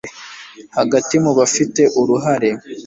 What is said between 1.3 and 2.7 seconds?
bafite uruhare